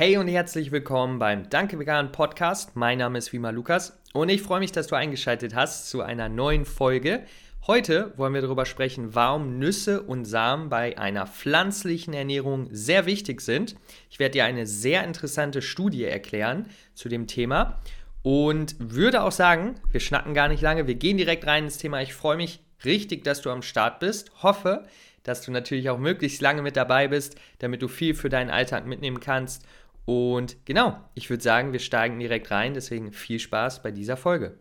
Hey 0.00 0.16
und 0.16 0.28
herzlich 0.28 0.72
willkommen 0.72 1.18
beim 1.18 1.50
Danke 1.50 1.78
Vegan 1.78 2.10
Podcast. 2.10 2.74
Mein 2.74 2.96
Name 2.96 3.18
ist 3.18 3.34
Wima 3.34 3.50
Lukas 3.50 4.00
und 4.14 4.30
ich 4.30 4.40
freue 4.40 4.60
mich, 4.60 4.72
dass 4.72 4.86
du 4.86 4.94
eingeschaltet 4.94 5.54
hast 5.54 5.90
zu 5.90 6.00
einer 6.00 6.30
neuen 6.30 6.64
Folge. 6.64 7.20
Heute 7.66 8.14
wollen 8.16 8.32
wir 8.32 8.40
darüber 8.40 8.64
sprechen, 8.64 9.14
warum 9.14 9.58
Nüsse 9.58 10.00
und 10.00 10.24
Samen 10.24 10.70
bei 10.70 10.96
einer 10.96 11.26
pflanzlichen 11.26 12.14
Ernährung 12.14 12.68
sehr 12.70 13.04
wichtig 13.04 13.42
sind. 13.42 13.76
Ich 14.08 14.18
werde 14.18 14.32
dir 14.32 14.46
eine 14.46 14.66
sehr 14.66 15.04
interessante 15.04 15.60
Studie 15.60 16.04
erklären 16.04 16.64
zu 16.94 17.10
dem 17.10 17.26
Thema 17.26 17.78
und 18.22 18.76
würde 18.78 19.22
auch 19.22 19.32
sagen, 19.32 19.74
wir 19.90 20.00
schnacken 20.00 20.32
gar 20.32 20.48
nicht 20.48 20.62
lange, 20.62 20.86
wir 20.86 20.94
gehen 20.94 21.18
direkt 21.18 21.46
rein 21.46 21.64
ins 21.64 21.76
Thema. 21.76 22.00
Ich 22.00 22.14
freue 22.14 22.38
mich 22.38 22.60
richtig, 22.86 23.22
dass 23.22 23.42
du 23.42 23.50
am 23.50 23.60
Start 23.60 24.00
bist. 24.00 24.32
Hoffe, 24.42 24.86
dass 25.24 25.42
du 25.42 25.52
natürlich 25.52 25.90
auch 25.90 25.98
möglichst 25.98 26.40
lange 26.40 26.62
mit 26.62 26.78
dabei 26.78 27.08
bist, 27.08 27.36
damit 27.58 27.82
du 27.82 27.88
viel 27.88 28.14
für 28.14 28.30
deinen 28.30 28.48
Alltag 28.48 28.86
mitnehmen 28.86 29.20
kannst 29.20 29.66
und 30.10 30.56
genau, 30.64 30.98
ich 31.14 31.30
würde 31.30 31.40
sagen, 31.40 31.70
wir 31.70 31.78
steigen 31.78 32.18
direkt 32.18 32.50
rein, 32.50 32.74
deswegen 32.74 33.12
viel 33.12 33.38
Spaß 33.38 33.80
bei 33.80 33.92
dieser 33.92 34.16
Folge. 34.16 34.56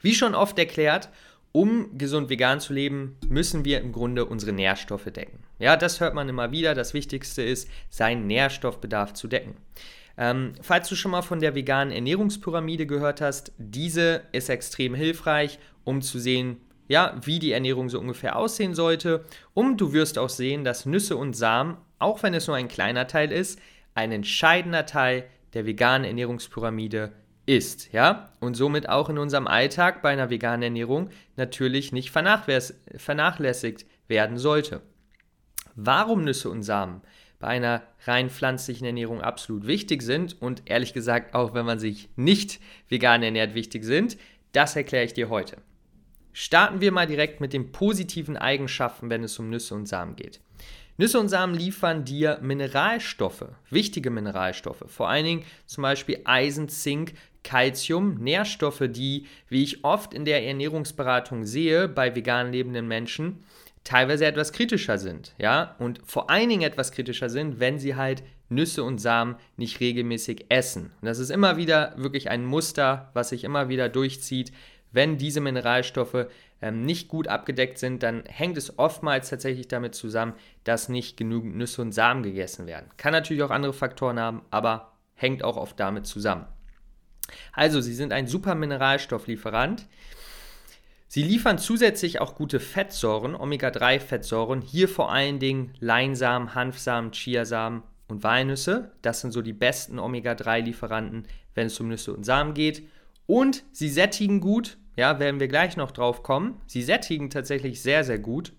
Wie 0.00 0.14
schon 0.14 0.34
oft 0.34 0.58
erklärt, 0.58 1.10
um 1.52 1.98
gesund 1.98 2.30
vegan 2.30 2.58
zu 2.58 2.72
leben, 2.72 3.18
müssen 3.28 3.66
wir 3.66 3.82
im 3.82 3.92
Grunde 3.92 4.24
unsere 4.24 4.54
Nährstoffe 4.54 5.04
decken. 5.04 5.40
Ja, 5.58 5.76
das 5.76 6.00
hört 6.00 6.14
man 6.14 6.30
immer 6.30 6.50
wieder. 6.50 6.74
Das 6.74 6.94
Wichtigste 6.94 7.42
ist, 7.42 7.68
seinen 7.90 8.26
Nährstoffbedarf 8.26 9.12
zu 9.12 9.28
decken. 9.28 9.54
Ähm, 10.16 10.54
falls 10.62 10.88
du 10.88 10.96
schon 10.96 11.10
mal 11.10 11.20
von 11.20 11.40
der 11.40 11.54
veganen 11.54 11.92
Ernährungspyramide 11.92 12.86
gehört 12.86 13.20
hast, 13.20 13.52
diese 13.58 14.22
ist 14.32 14.48
extrem 14.48 14.94
hilfreich, 14.94 15.58
um 15.84 16.00
zu 16.00 16.18
sehen, 16.18 16.56
ja, 16.88 17.20
wie 17.22 17.38
die 17.38 17.52
Ernährung 17.52 17.90
so 17.90 18.00
ungefähr 18.00 18.36
aussehen 18.36 18.74
sollte. 18.74 19.26
Und 19.52 19.78
du 19.78 19.92
wirst 19.92 20.18
auch 20.18 20.30
sehen, 20.30 20.64
dass 20.64 20.86
Nüsse 20.86 21.18
und 21.18 21.36
Samen, 21.36 21.76
auch 21.98 22.22
wenn 22.22 22.32
es 22.32 22.46
nur 22.46 22.56
ein 22.56 22.68
kleiner 22.68 23.06
Teil 23.06 23.30
ist, 23.30 23.58
ein 23.94 24.12
entscheidender 24.12 24.86
Teil 24.86 25.24
der 25.54 25.66
veganen 25.66 26.06
Ernährungspyramide 26.06 27.12
ist, 27.44 27.92
ja, 27.92 28.32
und 28.40 28.54
somit 28.54 28.88
auch 28.88 29.08
in 29.08 29.18
unserem 29.18 29.46
Alltag 29.46 30.00
bei 30.02 30.10
einer 30.10 30.30
veganen 30.30 30.62
Ernährung 30.62 31.10
natürlich 31.36 31.92
nicht 31.92 32.10
vernachlässigt 32.10 33.86
werden 34.08 34.38
sollte. 34.38 34.80
Warum 35.74 36.24
Nüsse 36.24 36.50
und 36.50 36.62
Samen 36.62 37.02
bei 37.38 37.48
einer 37.48 37.82
rein 38.04 38.30
pflanzlichen 38.30 38.86
Ernährung 38.86 39.20
absolut 39.20 39.66
wichtig 39.66 40.02
sind 40.02 40.40
und 40.40 40.62
ehrlich 40.66 40.92
gesagt 40.92 41.34
auch 41.34 41.54
wenn 41.54 41.66
man 41.66 41.80
sich 41.80 42.08
nicht 42.14 42.60
vegan 42.88 43.22
ernährt 43.22 43.54
wichtig 43.54 43.84
sind, 43.84 44.16
das 44.52 44.76
erkläre 44.76 45.04
ich 45.04 45.14
dir 45.14 45.28
heute. 45.28 45.56
Starten 46.32 46.80
wir 46.80 46.92
mal 46.92 47.06
direkt 47.06 47.40
mit 47.40 47.52
den 47.52 47.72
positiven 47.72 48.36
Eigenschaften, 48.36 49.10
wenn 49.10 49.24
es 49.24 49.38
um 49.38 49.50
Nüsse 49.50 49.74
und 49.74 49.86
Samen 49.86 50.14
geht. 50.14 50.40
Nüsse 51.02 51.18
und 51.18 51.28
Samen 51.28 51.56
liefern 51.56 52.04
dir 52.04 52.38
Mineralstoffe, 52.42 53.46
wichtige 53.70 54.08
Mineralstoffe, 54.08 54.84
vor 54.86 55.08
allen 55.08 55.24
Dingen 55.24 55.44
zum 55.66 55.82
Beispiel 55.82 56.20
Eisen, 56.22 56.68
Zink, 56.68 57.14
Calcium, 57.42 58.18
Nährstoffe, 58.20 58.84
die, 58.86 59.26
wie 59.48 59.64
ich 59.64 59.82
oft 59.82 60.14
in 60.14 60.24
der 60.24 60.46
Ernährungsberatung 60.46 61.44
sehe, 61.44 61.88
bei 61.88 62.14
vegan 62.14 62.52
lebenden 62.52 62.86
Menschen, 62.86 63.42
teilweise 63.82 64.26
etwas 64.26 64.52
kritischer 64.52 64.96
sind, 64.96 65.34
ja, 65.38 65.74
und 65.80 65.98
vor 66.06 66.30
allen 66.30 66.48
Dingen 66.48 66.62
etwas 66.62 66.92
kritischer 66.92 67.28
sind, 67.28 67.58
wenn 67.58 67.80
sie 67.80 67.96
halt 67.96 68.22
Nüsse 68.48 68.84
und 68.84 68.98
Samen 68.98 69.34
nicht 69.56 69.80
regelmäßig 69.80 70.46
essen. 70.50 70.92
Und 71.00 71.06
das 71.06 71.18
ist 71.18 71.30
immer 71.30 71.56
wieder 71.56 71.94
wirklich 71.96 72.30
ein 72.30 72.44
Muster, 72.44 73.10
was 73.12 73.30
sich 73.30 73.42
immer 73.42 73.68
wieder 73.68 73.88
durchzieht, 73.88 74.52
wenn 74.92 75.18
diese 75.18 75.40
Mineralstoffe 75.40 76.26
ähm, 76.60 76.84
nicht 76.84 77.08
gut 77.08 77.28
abgedeckt 77.28 77.78
sind, 77.78 78.02
dann 78.02 78.24
hängt 78.26 78.56
es 78.56 78.78
oftmals 78.78 79.30
tatsächlich 79.30 79.68
damit 79.68 79.94
zusammen, 79.94 80.34
dass 80.64 80.88
nicht 80.88 81.16
genügend 81.16 81.56
Nüsse 81.56 81.82
und 81.82 81.92
Samen 81.92 82.22
gegessen 82.22 82.66
werden. 82.66 82.86
Kann 82.96 83.12
natürlich 83.12 83.42
auch 83.42 83.50
andere 83.50 83.72
Faktoren 83.72 84.20
haben, 84.20 84.42
aber 84.50 84.92
hängt 85.14 85.42
auch 85.42 85.56
oft 85.56 85.78
damit 85.80 86.06
zusammen. 86.06 86.46
Also, 87.52 87.80
sie 87.80 87.94
sind 87.94 88.12
ein 88.12 88.26
super 88.26 88.54
Mineralstofflieferant. 88.54 89.86
Sie 91.08 91.22
liefern 91.22 91.58
zusätzlich 91.58 92.20
auch 92.20 92.34
gute 92.34 92.58
Fettsäuren, 92.58 93.34
Omega-3-Fettsäuren, 93.34 94.62
hier 94.62 94.88
vor 94.88 95.12
allen 95.12 95.38
Dingen 95.38 95.74
Leinsamen, 95.78 96.54
Hanfsamen, 96.54 97.12
Chiasamen 97.12 97.82
und 98.08 98.22
Walnüsse. 98.22 98.92
Das 99.02 99.20
sind 99.20 99.32
so 99.32 99.42
die 99.42 99.52
besten 99.52 99.98
Omega-3-Lieferanten, 99.98 101.26
wenn 101.54 101.66
es 101.66 101.78
um 101.80 101.88
Nüsse 101.88 102.14
und 102.14 102.24
Samen 102.24 102.54
geht. 102.54 102.88
Und 103.26 103.62
sie 103.72 103.88
sättigen 103.88 104.40
gut, 104.40 104.78
ja, 104.96 105.18
werden 105.18 105.40
wir 105.40 105.48
gleich 105.48 105.76
noch 105.76 105.90
drauf 105.90 106.22
kommen. 106.22 106.60
Sie 106.66 106.82
sättigen 106.82 107.30
tatsächlich 107.30 107.82
sehr, 107.82 108.04
sehr 108.04 108.18
gut, 108.18 108.52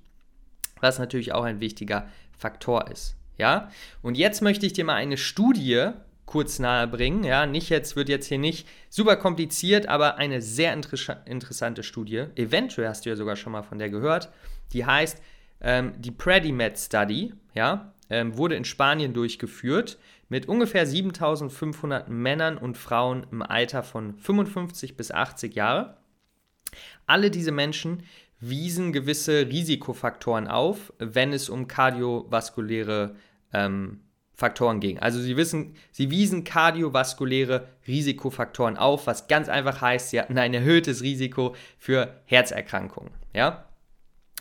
was 0.81 0.99
natürlich 0.99 1.33
auch 1.33 1.43
ein 1.43 1.59
wichtiger 1.59 2.07
Faktor 2.37 2.89
ist. 2.89 3.15
Ja, 3.37 3.69
und 4.01 4.17
jetzt 4.17 4.41
möchte 4.41 4.65
ich 4.65 4.73
dir 4.73 4.85
mal 4.85 4.95
eine 4.95 5.17
Studie 5.17 5.91
kurz 6.25 6.59
nahe 6.59 6.87
bringen. 6.87 7.23
Ja, 7.23 7.45
nicht 7.45 7.69
jetzt, 7.69 7.95
wird 7.95 8.09
jetzt 8.09 8.27
hier 8.27 8.37
nicht 8.37 8.67
super 8.89 9.15
kompliziert, 9.15 9.87
aber 9.87 10.17
eine 10.17 10.41
sehr 10.41 10.73
inter 10.73 11.25
interessante 11.25 11.83
Studie. 11.83 12.25
Eventuell 12.35 12.87
hast 12.87 13.05
du 13.05 13.09
ja 13.09 13.15
sogar 13.15 13.35
schon 13.35 13.51
mal 13.51 13.63
von 13.63 13.79
der 13.79 13.89
gehört. 13.89 14.29
Die 14.71 14.85
heißt 14.85 15.21
ähm, 15.61 15.93
die 15.97 16.11
Predimed 16.11 16.77
Study. 16.77 17.33
Ja, 17.53 17.93
ähm, 18.09 18.37
wurde 18.37 18.55
in 18.55 18.65
Spanien 18.65 19.13
durchgeführt 19.13 19.97
mit 20.29 20.47
ungefähr 20.47 20.85
7500 20.85 22.09
Männern 22.09 22.57
und 22.57 22.77
Frauen 22.77 23.25
im 23.31 23.41
Alter 23.41 23.83
von 23.83 24.15
55 24.15 24.97
bis 24.97 25.11
80 25.11 25.55
Jahre. 25.55 25.97
Alle 27.05 27.31
diese 27.31 27.51
Menschen 27.51 28.03
wiesen 28.39 28.91
gewisse 28.91 29.47
Risikofaktoren 29.47 30.47
auf, 30.47 30.93
wenn 30.99 31.33
es 31.33 31.49
um 31.49 31.67
kardiovaskuläre 31.67 33.15
ähm, 33.53 34.01
Faktoren 34.35 34.79
ging. 34.79 34.99
Also 34.99 35.21
sie 35.21 35.37
wissen, 35.37 35.75
sie 35.91 36.09
wiesen 36.09 36.43
kardiovaskuläre 36.43 37.67
Risikofaktoren 37.87 38.77
auf, 38.77 39.07
was 39.07 39.27
ganz 39.27 39.47
einfach 39.47 39.81
heißt, 39.81 40.09
sie 40.09 40.19
hatten 40.19 40.37
ein 40.37 40.53
erhöhtes 40.53 41.03
Risiko 41.03 41.55
für 41.77 42.21
Herzerkrankungen, 42.25 43.11
ja, 43.33 43.69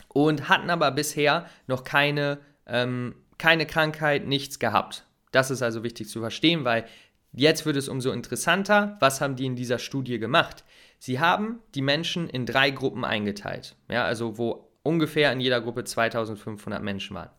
und 0.08 0.48
hatten 0.48 0.70
aber 0.70 0.90
bisher 0.90 1.46
noch 1.66 1.84
keine 1.84 2.38
ähm, 2.66 3.14
keine 3.42 3.66
Krankheit, 3.66 4.24
nichts 4.26 4.60
gehabt. 4.60 5.04
Das 5.32 5.50
ist 5.50 5.62
also 5.62 5.82
wichtig 5.82 6.08
zu 6.08 6.20
verstehen, 6.20 6.64
weil 6.64 6.84
jetzt 7.32 7.66
wird 7.66 7.76
es 7.76 7.88
umso 7.88 8.10
interessanter, 8.12 8.96
was 9.00 9.20
haben 9.20 9.36
die 9.36 9.46
in 9.46 9.56
dieser 9.56 9.78
Studie 9.78 10.18
gemacht? 10.18 10.64
Sie 10.98 11.20
haben 11.20 11.60
die 11.74 11.82
Menschen 11.82 12.28
in 12.28 12.46
drei 12.46 12.70
Gruppen 12.70 13.04
eingeteilt, 13.04 13.76
ja, 13.88 14.04
also 14.04 14.38
wo 14.38 14.68
ungefähr 14.82 15.32
in 15.32 15.40
jeder 15.40 15.60
Gruppe 15.60 15.84
2500 15.84 16.82
Menschen 16.82 17.16
waren. 17.16 17.30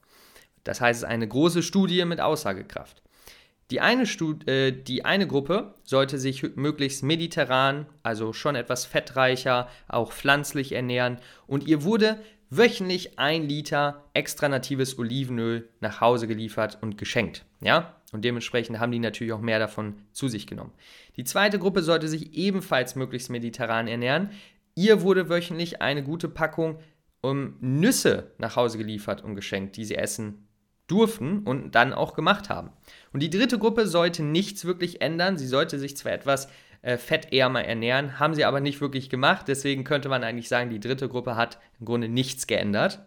Das 0.63 0.81
heißt, 0.81 0.99
es 0.99 1.03
ist 1.03 1.09
eine 1.09 1.27
große 1.27 1.61
Studie 1.61 2.05
mit 2.05 2.21
Aussagekraft. 2.21 3.01
Die 3.71 3.81
eine, 3.81 4.05
Stud 4.05 4.47
äh, 4.47 4.71
die 4.71 5.05
eine 5.05 5.27
Gruppe 5.27 5.75
sollte 5.83 6.19
sich 6.19 6.55
möglichst 6.55 7.03
mediterran, 7.03 7.87
also 8.03 8.33
schon 8.33 8.55
etwas 8.55 8.85
fettreicher, 8.85 9.67
auch 9.87 10.11
pflanzlich 10.11 10.73
ernähren 10.73 11.17
und 11.47 11.65
ihr 11.65 11.83
wurde 11.83 12.19
wöchentlich 12.49 13.17
ein 13.17 13.43
Liter 13.43 14.03
extra 14.13 14.47
natives 14.47 14.99
Olivenöl 14.99 15.69
nach 15.79 16.01
Hause 16.01 16.27
geliefert 16.27 16.77
und 16.81 16.97
geschenkt. 16.97 17.45
Ja? 17.61 17.95
Und 18.13 18.23
dementsprechend 18.23 18.79
haben 18.79 18.91
die 18.91 18.99
natürlich 18.99 19.33
auch 19.33 19.41
mehr 19.41 19.59
davon 19.59 19.95
zu 20.13 20.29
sich 20.29 20.47
genommen. 20.47 20.71
Die 21.17 21.23
zweite 21.23 21.59
Gruppe 21.59 21.81
sollte 21.81 22.07
sich 22.07 22.35
ebenfalls 22.35 22.95
möglichst 22.95 23.29
mediterran 23.29 23.87
ernähren. 23.87 24.29
Ihr 24.75 25.01
wurde 25.01 25.29
wöchentlich 25.29 25.81
eine 25.81 26.03
gute 26.03 26.29
Packung 26.29 26.77
um 27.21 27.55
Nüsse 27.59 28.31
nach 28.37 28.55
Hause 28.55 28.77
geliefert 28.77 29.23
und 29.23 29.35
geschenkt, 29.35 29.77
die 29.77 29.85
sie 29.85 29.95
essen 29.95 30.47
durften 30.87 31.39
und 31.39 31.73
dann 31.75 31.93
auch 31.93 32.13
gemacht 32.13 32.49
haben. 32.49 32.69
Und 33.13 33.23
die 33.23 33.29
dritte 33.29 33.57
Gruppe 33.57 33.87
sollte 33.87 34.21
nichts 34.21 34.65
wirklich 34.65 35.01
ändern. 35.01 35.37
Sie 35.37 35.47
sollte 35.47 35.79
sich 35.79 35.97
zwar 35.97 36.11
etwas 36.11 36.49
äh, 36.81 36.97
fettärmer 36.97 37.63
ernähren, 37.63 38.19
haben 38.19 38.35
sie 38.35 38.43
aber 38.45 38.59
nicht 38.59 38.81
wirklich 38.81 39.09
gemacht. 39.09 39.47
Deswegen 39.47 39.85
könnte 39.85 40.09
man 40.09 40.23
eigentlich 40.23 40.49
sagen, 40.49 40.69
die 40.69 40.81
dritte 40.81 41.07
Gruppe 41.07 41.35
hat 41.35 41.59
im 41.79 41.85
Grunde 41.85 42.09
nichts 42.09 42.45
geändert. 42.45 43.05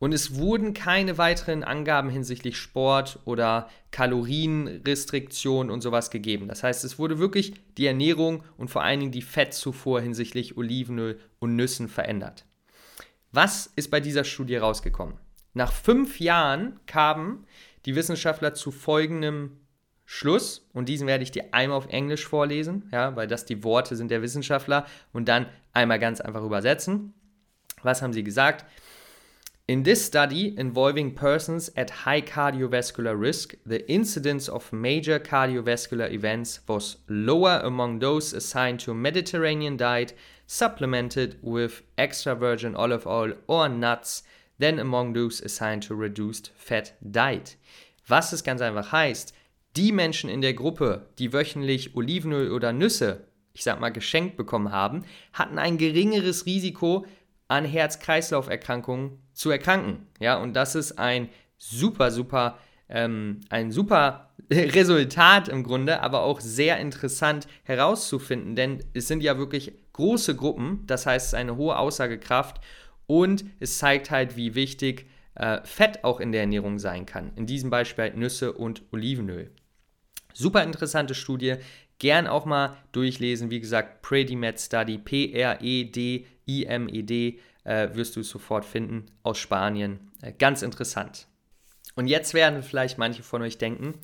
Und 0.00 0.14
es 0.14 0.36
wurden 0.36 0.72
keine 0.72 1.18
weiteren 1.18 1.62
Angaben 1.62 2.08
hinsichtlich 2.08 2.56
Sport 2.56 3.18
oder 3.26 3.68
Kalorienrestriktion 3.90 5.70
und 5.70 5.82
sowas 5.82 6.10
gegeben. 6.10 6.48
Das 6.48 6.62
heißt, 6.62 6.84
es 6.84 6.98
wurde 6.98 7.18
wirklich 7.18 7.52
die 7.76 7.86
Ernährung 7.86 8.42
und 8.56 8.70
vor 8.70 8.82
allen 8.82 8.98
Dingen 8.98 9.12
die 9.12 9.20
Fettzufuhr 9.20 10.00
hinsichtlich 10.00 10.56
Olivenöl 10.56 11.20
und 11.38 11.54
Nüssen 11.54 11.88
verändert. 11.88 12.46
Was 13.30 13.70
ist 13.76 13.90
bei 13.90 14.00
dieser 14.00 14.24
Studie 14.24 14.56
rausgekommen? 14.56 15.16
Nach 15.52 15.70
fünf 15.70 16.18
Jahren 16.18 16.80
kamen 16.86 17.44
die 17.84 17.94
Wissenschaftler 17.94 18.54
zu 18.54 18.70
folgendem 18.70 19.58
Schluss, 20.06 20.66
und 20.72 20.88
diesen 20.88 21.06
werde 21.06 21.24
ich 21.24 21.30
dir 21.30 21.52
einmal 21.52 21.76
auf 21.76 21.88
Englisch 21.88 22.26
vorlesen, 22.26 22.88
ja, 22.90 23.14
weil 23.16 23.28
das 23.28 23.44
die 23.44 23.62
Worte 23.62 23.96
sind 23.96 24.10
der 24.10 24.22
Wissenschaftler, 24.22 24.86
und 25.12 25.28
dann 25.28 25.46
einmal 25.74 25.98
ganz 25.98 26.22
einfach 26.22 26.42
übersetzen. 26.42 27.12
Was 27.82 28.00
haben 28.00 28.14
sie 28.14 28.24
gesagt? 28.24 28.64
In 29.70 29.84
this 29.84 30.04
study 30.04 30.52
involving 30.58 31.14
persons 31.14 31.70
at 31.76 31.90
high 32.02 32.22
cardiovascular 32.22 33.16
risk, 33.16 33.54
the 33.64 33.88
incidence 33.88 34.48
of 34.48 34.72
major 34.72 35.20
cardiovascular 35.20 36.10
events 36.10 36.58
was 36.66 36.96
lower 37.08 37.60
among 37.62 38.00
those 38.00 38.32
assigned 38.32 38.80
to 38.80 38.94
Mediterranean 38.94 39.76
diet 39.76 40.12
supplemented 40.48 41.38
with 41.40 41.82
extra 41.96 42.34
virgin 42.34 42.74
olive 42.74 43.06
oil 43.06 43.34
or 43.46 43.68
nuts 43.68 44.24
than 44.58 44.80
among 44.80 45.12
those 45.12 45.40
assigned 45.40 45.84
to 45.84 45.94
reduced 45.94 46.50
fat 46.56 46.94
diet. 47.08 47.54
Was 48.08 48.32
es 48.32 48.42
ganz 48.42 48.60
einfach 48.60 48.90
heißt, 48.90 49.32
die 49.76 49.92
Menschen 49.92 50.28
in 50.28 50.40
der 50.40 50.54
Gruppe, 50.54 51.06
die 51.20 51.32
wöchentlich 51.32 51.94
Olivenöl 51.94 52.50
oder 52.50 52.72
Nüsse, 52.72 53.28
ich 53.52 53.62
sag 53.62 53.78
mal, 53.78 53.90
geschenkt 53.90 54.36
bekommen 54.36 54.72
haben, 54.72 55.04
hatten 55.32 55.60
ein 55.60 55.78
geringeres 55.78 56.44
Risiko, 56.44 57.06
an 57.50 57.64
Herz-Kreislauf-Erkrankungen 57.64 59.18
zu 59.40 59.50
erkranken. 59.50 60.06
Ja, 60.20 60.36
und 60.36 60.52
das 60.54 60.74
ist 60.74 60.98
ein 60.98 61.30
super, 61.56 62.10
super, 62.10 62.58
ähm, 62.90 63.40
ein 63.48 63.70
super 63.72 64.34
Resultat 64.52 65.48
im 65.48 65.62
Grunde, 65.62 66.02
aber 66.02 66.24
auch 66.24 66.40
sehr 66.40 66.78
interessant 66.78 67.46
herauszufinden, 67.62 68.54
denn 68.54 68.84
es 68.92 69.08
sind 69.08 69.22
ja 69.22 69.38
wirklich 69.38 69.72
große 69.94 70.36
Gruppen, 70.36 70.84
das 70.86 71.06
heißt, 71.06 71.28
es 71.28 71.32
ist 71.32 71.38
eine 71.38 71.56
hohe 71.56 71.78
Aussagekraft 71.78 72.60
und 73.06 73.46
es 73.60 73.78
zeigt 73.78 74.10
halt, 74.10 74.36
wie 74.36 74.54
wichtig 74.54 75.06
äh, 75.36 75.60
Fett 75.64 76.04
auch 76.04 76.20
in 76.20 76.32
der 76.32 76.42
Ernährung 76.42 76.78
sein 76.78 77.06
kann. 77.06 77.32
In 77.34 77.46
diesem 77.46 77.70
Beispiel 77.70 78.04
halt 78.04 78.18
Nüsse 78.18 78.52
und 78.52 78.82
Olivenöl. 78.92 79.50
Super 80.34 80.62
interessante 80.62 81.14
Studie. 81.14 81.54
Gern 81.98 82.26
auch 82.26 82.44
mal 82.44 82.76
durchlesen. 82.92 83.50
Wie 83.50 83.60
gesagt, 83.60 84.02
PREDIMED 84.02 84.60
Study, 84.60 84.98
P-R-E-D-I-M-E-D, 84.98 85.40
äh, 87.70 87.94
wirst 87.94 88.16
du 88.16 88.22
sofort 88.22 88.64
finden 88.64 89.06
aus 89.22 89.38
Spanien. 89.38 90.00
Äh, 90.22 90.32
ganz 90.32 90.62
interessant. 90.62 91.28
Und 91.94 92.08
jetzt 92.08 92.34
werden 92.34 92.62
vielleicht 92.62 92.98
manche 92.98 93.22
von 93.22 93.42
euch 93.42 93.58
denken, 93.58 93.94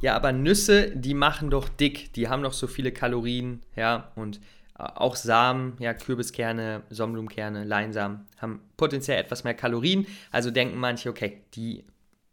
ja, 0.00 0.14
aber 0.14 0.32
Nüsse, 0.32 0.90
die 0.94 1.14
machen 1.14 1.50
doch 1.50 1.68
dick, 1.68 2.12
die 2.12 2.28
haben 2.28 2.42
doch 2.42 2.52
so 2.52 2.68
viele 2.68 2.92
Kalorien, 2.92 3.62
ja, 3.74 4.12
und 4.14 4.38
äh, 4.78 4.82
auch 4.82 5.16
Samen, 5.16 5.76
ja, 5.80 5.94
Kürbiskerne, 5.94 6.82
Sonnenblumenkerne, 6.90 7.64
Leinsamen 7.64 8.26
haben 8.38 8.60
potenziell 8.76 9.18
etwas 9.18 9.42
mehr 9.42 9.54
Kalorien. 9.54 10.06
Also 10.30 10.52
denken 10.52 10.78
manche, 10.78 11.10
okay, 11.10 11.42
die 11.54 11.84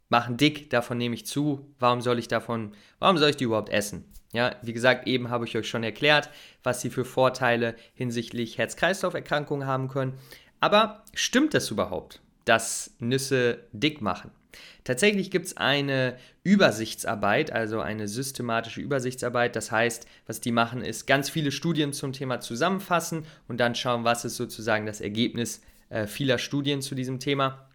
machen 0.08 0.36
dick, 0.36 0.70
davon 0.70 0.98
nehme 0.98 1.16
ich 1.16 1.26
zu. 1.26 1.74
Warum 1.80 2.00
soll 2.00 2.20
ich 2.20 2.28
davon, 2.28 2.72
warum 3.00 3.18
soll 3.18 3.30
ich 3.30 3.36
die 3.36 3.44
überhaupt 3.44 3.70
essen? 3.70 4.04
Ja, 4.32 4.54
wie 4.62 4.72
gesagt, 4.72 5.06
eben 5.06 5.30
habe 5.30 5.46
ich 5.46 5.56
euch 5.56 5.68
schon 5.68 5.82
erklärt, 5.82 6.30
was 6.62 6.80
sie 6.80 6.90
für 6.90 7.04
Vorteile 7.04 7.74
hinsichtlich 7.94 8.58
Herz-Kreislauf-Erkrankungen 8.58 9.66
haben 9.66 9.88
können. 9.88 10.18
Aber 10.60 11.04
stimmt 11.14 11.54
das 11.54 11.70
überhaupt, 11.70 12.20
dass 12.44 12.92
Nüsse 12.98 13.58
dick 13.72 14.00
machen? 14.00 14.30
Tatsächlich 14.84 15.30
gibt 15.30 15.46
es 15.46 15.56
eine 15.56 16.16
Übersichtsarbeit, 16.42 17.52
also 17.52 17.80
eine 17.80 18.08
systematische 18.08 18.80
Übersichtsarbeit. 18.80 19.56
Das 19.56 19.72
heißt, 19.72 20.06
was 20.26 20.40
die 20.40 20.52
machen, 20.52 20.82
ist 20.82 21.06
ganz 21.06 21.28
viele 21.28 21.50
Studien 21.50 21.92
zum 21.92 22.12
Thema 22.12 22.40
zusammenfassen 22.40 23.26
und 23.48 23.58
dann 23.58 23.74
schauen, 23.74 24.04
was 24.04 24.24
ist 24.24 24.36
sozusagen 24.36 24.86
das 24.86 25.00
Ergebnis 25.00 25.60
äh, 25.88 26.06
vieler 26.06 26.38
Studien 26.38 26.82
zu 26.82 26.94
diesem 26.94 27.18
Thema. 27.20 27.68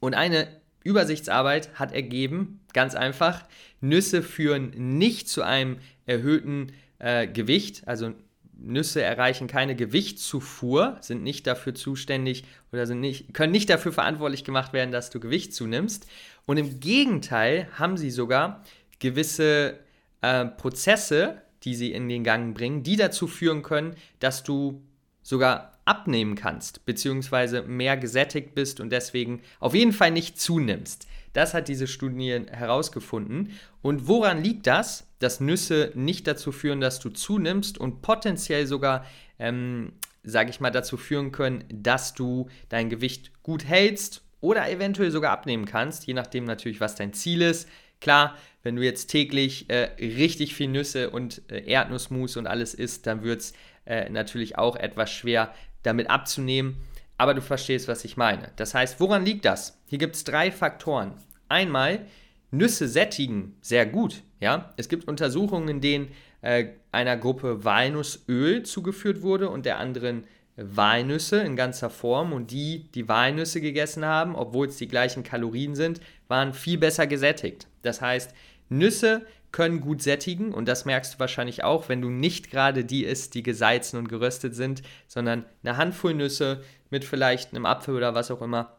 Und 0.00 0.14
eine 0.14 0.48
Übersichtsarbeit 0.82 1.78
hat 1.78 1.92
ergeben, 1.92 2.60
ganz 2.72 2.94
einfach, 2.94 3.44
Nüsse 3.80 4.22
führen 4.22 4.70
nicht 4.76 5.28
zu 5.28 5.42
einem 5.42 5.78
erhöhten 6.06 6.72
äh, 6.98 7.26
Gewicht, 7.26 7.86
also 7.86 8.12
Nüsse 8.62 9.02
erreichen 9.02 9.46
keine 9.46 9.74
Gewichtszufuhr, 9.74 10.98
sind 11.00 11.22
nicht 11.22 11.46
dafür 11.46 11.74
zuständig 11.74 12.44
oder 12.72 12.86
sind 12.86 13.00
nicht, 13.00 13.32
können 13.34 13.52
nicht 13.52 13.70
dafür 13.70 13.92
verantwortlich 13.92 14.44
gemacht 14.44 14.72
werden, 14.72 14.92
dass 14.92 15.10
du 15.10 15.20
Gewicht 15.20 15.54
zunimmst. 15.54 16.06
Und 16.46 16.56
im 16.56 16.80
Gegenteil 16.80 17.68
haben 17.78 17.96
sie 17.96 18.10
sogar 18.10 18.62
gewisse 18.98 19.78
äh, 20.20 20.44
Prozesse, 20.46 21.42
die 21.64 21.74
sie 21.74 21.92
in 21.92 22.08
den 22.08 22.24
Gang 22.24 22.54
bringen, 22.54 22.82
die 22.82 22.96
dazu 22.96 23.26
führen 23.26 23.62
können, 23.62 23.94
dass 24.18 24.42
du 24.42 24.82
sogar 25.22 25.78
abnehmen 25.84 26.34
kannst, 26.34 26.86
beziehungsweise 26.86 27.62
mehr 27.62 27.96
gesättigt 27.96 28.54
bist 28.54 28.80
und 28.80 28.90
deswegen 28.90 29.42
auf 29.58 29.74
jeden 29.74 29.92
Fall 29.92 30.10
nicht 30.10 30.40
zunimmst. 30.40 31.06
Das 31.32 31.54
hat 31.54 31.68
diese 31.68 31.86
Studie 31.86 32.40
herausgefunden. 32.50 33.52
Und 33.82 34.08
woran 34.08 34.42
liegt 34.42 34.66
das? 34.66 35.06
Dass 35.20 35.38
Nüsse 35.38 35.92
nicht 35.94 36.26
dazu 36.26 36.50
führen, 36.50 36.80
dass 36.80 36.98
du 36.98 37.10
zunimmst 37.10 37.78
und 37.78 38.02
potenziell 38.02 38.66
sogar, 38.66 39.06
ähm, 39.38 39.92
sage 40.24 40.50
ich 40.50 40.58
mal, 40.58 40.70
dazu 40.70 40.96
führen 40.96 41.30
können, 41.30 41.64
dass 41.72 42.14
du 42.14 42.48
dein 42.68 42.90
Gewicht 42.90 43.30
gut 43.44 43.64
hältst 43.64 44.22
oder 44.40 44.68
eventuell 44.68 45.12
sogar 45.12 45.30
abnehmen 45.30 45.64
kannst, 45.66 46.06
je 46.08 46.14
nachdem 46.14 46.44
natürlich, 46.44 46.80
was 46.80 46.96
dein 46.96 47.12
Ziel 47.12 47.42
ist. 47.42 47.68
Klar, 48.00 48.36
wenn 48.64 48.74
du 48.74 48.82
jetzt 48.82 49.06
täglich 49.06 49.70
äh, 49.70 49.90
richtig 50.00 50.54
viel 50.54 50.68
Nüsse 50.68 51.10
und 51.10 51.42
äh, 51.52 51.64
Erdnussmus 51.70 52.36
und 52.36 52.48
alles 52.48 52.74
isst, 52.74 53.06
dann 53.06 53.22
wird 53.22 53.40
es 53.40 53.52
äh, 53.84 54.08
natürlich 54.08 54.58
auch 54.58 54.74
etwas 54.74 55.10
schwer, 55.12 55.54
damit 55.82 56.10
abzunehmen 56.10 56.76
aber 57.20 57.34
du 57.34 57.42
verstehst, 57.42 57.86
was 57.86 58.06
ich 58.06 58.16
meine. 58.16 58.50
Das 58.56 58.72
heißt, 58.72 58.98
woran 58.98 59.26
liegt 59.26 59.44
das? 59.44 59.78
Hier 59.84 59.98
gibt 59.98 60.16
es 60.16 60.24
drei 60.24 60.50
Faktoren. 60.50 61.12
Einmal, 61.50 62.06
Nüsse 62.50 62.88
sättigen 62.88 63.56
sehr 63.60 63.86
gut. 63.86 64.22
Ja? 64.40 64.72
Es 64.76 64.88
gibt 64.88 65.08
Untersuchungen, 65.08 65.68
in 65.68 65.80
denen 65.80 66.08
äh, 66.42 66.66
einer 66.92 67.16
Gruppe 67.16 67.64
Walnussöl 67.64 68.62
zugeführt 68.64 69.22
wurde 69.22 69.50
und 69.50 69.66
der 69.66 69.78
anderen 69.78 70.24
Walnüsse 70.56 71.40
in 71.40 71.56
ganzer 71.56 71.90
Form 71.90 72.32
und 72.32 72.50
die, 72.50 72.90
die 72.94 73.08
Walnüsse 73.08 73.60
gegessen 73.60 74.04
haben, 74.04 74.34
obwohl 74.34 74.66
es 74.66 74.76
die 74.76 74.88
gleichen 74.88 75.22
Kalorien 75.22 75.74
sind, 75.74 76.00
waren 76.28 76.52
viel 76.52 76.76
besser 76.76 77.06
gesättigt. 77.06 77.66
Das 77.82 78.00
heißt, 78.00 78.34
Nüsse 78.68 79.22
können 79.52 79.80
gut 79.80 80.02
sättigen 80.02 80.52
und 80.52 80.66
das 80.68 80.84
merkst 80.84 81.14
du 81.14 81.18
wahrscheinlich 81.18 81.64
auch, 81.64 81.88
wenn 81.88 82.02
du 82.02 82.08
nicht 82.08 82.50
gerade 82.50 82.84
die 82.84 83.04
isst, 83.04 83.34
die 83.34 83.42
gesalzen 83.42 83.98
und 83.98 84.08
geröstet 84.08 84.54
sind, 84.54 84.82
sondern 85.08 85.44
eine 85.62 85.76
Handvoll 85.76 86.14
Nüsse 86.14 86.62
mit 86.90 87.04
vielleicht 87.04 87.52
einem 87.52 87.66
Apfel 87.66 87.96
oder 87.96 88.14
was 88.14 88.30
auch 88.30 88.42
immer. 88.42 88.76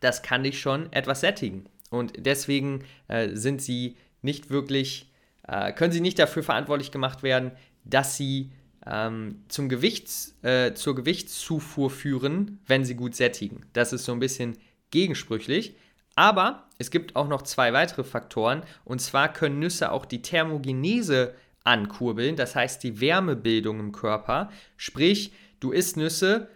Das 0.00 0.22
kann 0.22 0.42
dich 0.42 0.60
schon 0.60 0.92
etwas 0.92 1.20
sättigen 1.20 1.66
und 1.90 2.12
deswegen 2.16 2.84
äh, 3.08 3.28
sind 3.34 3.60
sie 3.60 3.96
nicht 4.22 4.50
wirklich, 4.50 5.12
äh, 5.46 5.72
können 5.72 5.92
sie 5.92 6.00
nicht 6.00 6.18
dafür 6.18 6.42
verantwortlich 6.42 6.90
gemacht 6.90 7.22
werden, 7.22 7.52
dass 7.84 8.16
sie 8.16 8.50
ähm, 8.86 9.44
zum 9.48 9.68
Gewichts, 9.68 10.36
äh, 10.42 10.72
zur 10.74 10.94
Gewichtszufuhr 10.94 11.90
führen, 11.90 12.60
wenn 12.66 12.84
sie 12.84 12.94
gut 12.94 13.14
sättigen. 13.14 13.66
Das 13.72 13.92
ist 13.92 14.04
so 14.04 14.12
ein 14.12 14.20
bisschen 14.20 14.56
gegensprüchlich. 14.90 15.76
Aber 16.16 16.68
es 16.78 16.90
gibt 16.90 17.16
auch 17.16 17.28
noch 17.28 17.42
zwei 17.42 17.72
weitere 17.72 18.04
Faktoren. 18.04 18.62
Und 18.84 19.00
zwar 19.00 19.32
können 19.32 19.58
Nüsse 19.58 19.92
auch 19.92 20.04
die 20.04 20.22
Thermogenese 20.22 21.34
ankurbeln, 21.64 22.36
das 22.36 22.56
heißt 22.56 22.82
die 22.82 23.00
Wärmebildung 23.00 23.80
im 23.80 23.92
Körper. 23.92 24.50
Sprich, 24.76 25.32
du 25.60 25.72
isst 25.72 25.96
Nüsse, 25.96 26.48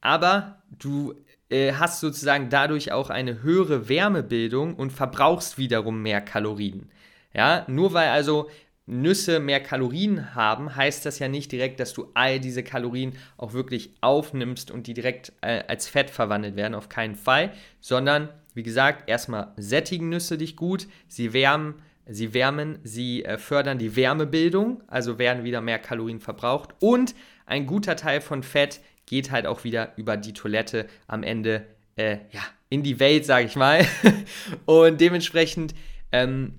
aber 0.00 0.62
du 0.70 1.14
äh, 1.54 1.74
hast 1.74 2.00
sozusagen 2.00 2.50
dadurch 2.50 2.90
auch 2.90 3.10
eine 3.10 3.42
höhere 3.42 3.88
Wärmebildung 3.88 4.74
und 4.74 4.90
verbrauchst 4.90 5.56
wiederum 5.56 6.02
mehr 6.02 6.20
Kalorien. 6.20 6.90
Ja, 7.32 7.64
nur 7.68 7.92
weil 7.92 8.08
also 8.08 8.50
Nüsse 8.86 9.38
mehr 9.38 9.60
Kalorien 9.60 10.34
haben, 10.34 10.74
heißt 10.74 11.06
das 11.06 11.20
ja 11.20 11.28
nicht 11.28 11.52
direkt, 11.52 11.78
dass 11.78 11.92
du 11.94 12.08
all 12.14 12.40
diese 12.40 12.64
Kalorien 12.64 13.14
auch 13.36 13.52
wirklich 13.52 13.90
aufnimmst 14.00 14.72
und 14.72 14.88
die 14.88 14.94
direkt 14.94 15.32
äh, 15.42 15.62
als 15.68 15.88
Fett 15.88 16.10
verwandelt 16.10 16.56
werden, 16.56 16.74
auf 16.74 16.88
keinen 16.88 17.14
Fall, 17.14 17.52
sondern 17.80 18.28
wie 18.54 18.64
gesagt, 18.64 19.08
erstmal 19.08 19.52
sättigen 19.56 20.08
Nüsse 20.08 20.36
dich 20.36 20.56
gut, 20.56 20.88
sie 21.06 21.32
wärmen, 21.32 21.74
sie 22.06 22.34
wärmen, 22.34 22.78
sie 22.82 23.24
äh, 23.24 23.38
fördern 23.38 23.78
die 23.78 23.94
Wärmebildung, 23.94 24.82
also 24.88 25.18
werden 25.18 25.44
wieder 25.44 25.60
mehr 25.60 25.78
Kalorien 25.78 26.20
verbraucht 26.20 26.74
und 26.80 27.14
ein 27.46 27.66
guter 27.66 27.94
Teil 27.96 28.20
von 28.20 28.42
Fett 28.42 28.80
geht 29.06 29.30
halt 29.30 29.46
auch 29.46 29.64
wieder 29.64 29.92
über 29.96 30.16
die 30.16 30.32
Toilette 30.32 30.86
am 31.06 31.22
Ende 31.22 31.66
äh, 31.96 32.18
ja, 32.32 32.42
in 32.68 32.82
die 32.82 33.00
Welt, 33.00 33.24
sage 33.24 33.46
ich 33.46 33.56
mal. 33.56 33.86
und 34.66 35.00
dementsprechend 35.00 35.74
ähm, 36.12 36.54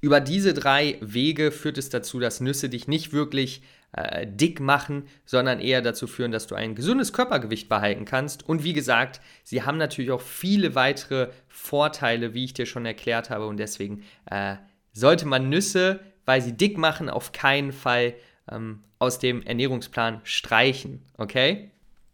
über 0.00 0.20
diese 0.20 0.54
drei 0.54 0.98
Wege 1.00 1.50
führt 1.50 1.78
es 1.78 1.90
dazu, 1.90 2.20
dass 2.20 2.40
Nüsse 2.40 2.68
dich 2.68 2.88
nicht 2.88 3.12
wirklich 3.12 3.62
äh, 3.92 4.26
dick 4.26 4.60
machen, 4.60 5.04
sondern 5.24 5.60
eher 5.60 5.82
dazu 5.82 6.06
führen, 6.06 6.30
dass 6.30 6.46
du 6.46 6.54
ein 6.54 6.74
gesundes 6.74 7.12
Körpergewicht 7.12 7.68
behalten 7.68 8.04
kannst. 8.04 8.48
Und 8.48 8.62
wie 8.62 8.72
gesagt, 8.74 9.20
sie 9.44 9.62
haben 9.62 9.78
natürlich 9.78 10.10
auch 10.10 10.20
viele 10.20 10.74
weitere 10.74 11.30
Vorteile, 11.48 12.34
wie 12.34 12.44
ich 12.44 12.54
dir 12.54 12.66
schon 12.66 12.86
erklärt 12.86 13.30
habe. 13.30 13.46
Und 13.46 13.56
deswegen 13.56 14.04
äh, 14.30 14.56
sollte 14.92 15.26
man 15.26 15.48
Nüsse, 15.48 16.00
weil 16.26 16.42
sie 16.42 16.56
dick 16.56 16.76
machen, 16.76 17.08
auf 17.08 17.32
keinen 17.32 17.72
Fall 17.72 18.14
ähm, 18.50 18.80
aus 18.98 19.18
dem 19.18 19.42
Ernährungsplan 19.42 20.20
streichen. 20.24 21.02
Okay? 21.16 21.70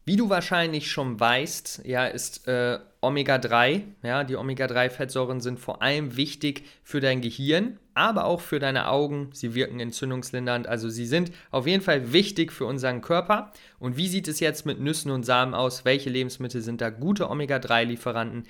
Wie 0.07 0.17
du 0.17 0.29
wahrscheinlich 0.29 0.91
schon 0.91 1.19
weißt, 1.19 1.83
ja, 1.87 2.05
ist 2.05 2.47
äh, 2.47 2.79
Omega-3, 3.01 3.83
ja, 4.03 4.25
die 4.25 4.37
Omega-3-Fettsäuren 4.37 5.41
sind 5.41 5.59
vor 5.59 5.81
allem 5.81 6.17
wichtig 6.17 6.65
für 6.83 7.01
dein 7.01 7.23
Gehirn, 7.23 7.79
aber 7.95 8.27
auch 8.27 8.43
für 8.43 8.59
deine 8.59 8.89
Augen. 8.89 9.31
Sie 9.33 9.55
wirken 9.55 9.81
entzündungslindernd, 9.81 10.67
also 10.67 10.91
sie 10.91 11.07
sind 11.07 11.33
auf 11.51 11.67
jeden 11.67 11.83
Fall 11.83 12.13
wichtig 12.13 12.53
für 12.53 12.67
unseren 12.67 13.01
Körper. 13.01 13.53
Und 13.79 13.97
wie 13.97 14.09
sieht 14.09 14.29
es 14.29 14.41
jetzt 14.41 14.67
mit 14.67 14.79
Nüssen 14.79 15.11
und 15.11 15.25
Samen 15.25 15.55
aus? 15.55 15.87
Welche 15.87 16.11
Lebensmittel 16.11 16.61
sind 16.61 16.83
da 16.83 16.91
gute 16.91 17.31
Omega-3-Lieferanten? 17.31 18.45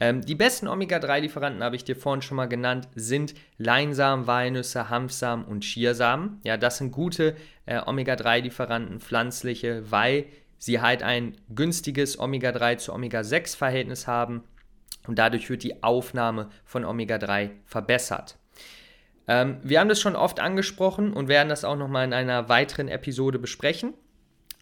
Ähm, 0.00 0.22
die 0.22 0.34
besten 0.34 0.66
Omega-3-Lieferanten, 0.66 1.62
habe 1.62 1.76
ich 1.76 1.84
dir 1.84 1.94
vorhin 1.94 2.22
schon 2.22 2.36
mal 2.36 2.48
genannt, 2.48 2.88
sind 2.94 3.34
Leinsamen, 3.58 4.26
Walnüsse, 4.26 4.88
Hanfsamen 4.88 5.44
und 5.44 5.62
Chiasamen. 5.62 6.40
Ja, 6.42 6.56
das 6.56 6.78
sind 6.78 6.90
gute 6.90 7.36
äh, 7.66 7.80
Omega-3-Lieferanten, 7.84 9.00
pflanzliche, 9.00 9.90
weil 9.90 10.24
sie 10.58 10.80
halt 10.80 11.02
ein 11.02 11.36
günstiges 11.54 12.18
Omega-3 12.18 12.78
zu 12.78 12.94
Omega-6-Verhältnis 12.94 14.06
haben 14.06 14.42
und 15.06 15.18
dadurch 15.18 15.50
wird 15.50 15.62
die 15.62 15.82
Aufnahme 15.82 16.48
von 16.64 16.84
Omega-3 16.84 17.50
verbessert. 17.66 18.38
Ähm, 19.28 19.58
wir 19.62 19.80
haben 19.80 19.88
das 19.88 20.00
schon 20.00 20.16
oft 20.16 20.40
angesprochen 20.40 21.12
und 21.12 21.28
werden 21.28 21.48
das 21.48 21.64
auch 21.64 21.76
nochmal 21.76 22.06
in 22.06 22.14
einer 22.14 22.48
weiteren 22.48 22.88
Episode 22.88 23.38
besprechen, 23.38 23.94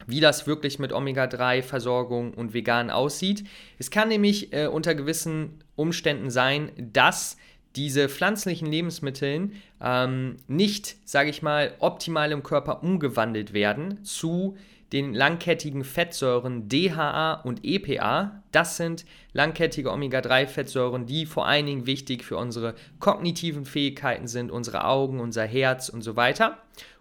wie 0.08 0.20
das 0.20 0.46
wirklich 0.46 0.78
mit 0.78 0.92
Omega-3-Versorgung 0.92 2.34
und 2.34 2.54
Vegan 2.54 2.90
aussieht. 2.90 3.44
Es 3.78 3.90
kann 3.90 4.08
nämlich 4.08 4.52
äh, 4.52 4.66
unter 4.66 4.94
gewissen 4.94 5.62
Umständen 5.76 6.30
sein, 6.30 6.72
dass 6.76 7.36
diese 7.76 8.08
pflanzlichen 8.08 8.66
Lebensmittel 8.66 9.50
ähm, 9.80 10.36
nicht, 10.48 10.96
sage 11.04 11.30
ich 11.30 11.42
mal, 11.42 11.74
optimal 11.78 12.32
im 12.32 12.42
Körper 12.42 12.82
umgewandelt 12.82 13.52
werden 13.52 14.02
zu 14.02 14.56
den 14.92 15.12
langkettigen 15.12 15.84
Fettsäuren 15.84 16.68
DHA 16.68 17.34
und 17.44 17.60
EPA. 17.62 18.42
Das 18.52 18.78
sind 18.78 19.04
langkettige 19.34 19.92
Omega-3-Fettsäuren, 19.92 21.04
die 21.04 21.26
vor 21.26 21.46
allen 21.46 21.66
Dingen 21.66 21.86
wichtig 21.86 22.24
für 22.24 22.38
unsere 22.38 22.74
kognitiven 22.98 23.66
Fähigkeiten 23.66 24.26
sind, 24.26 24.50
unsere 24.50 24.84
Augen, 24.84 25.20
unser 25.20 25.44
Herz 25.44 25.90
und 25.90 26.00
so 26.00 26.16
weiter. 26.16 26.56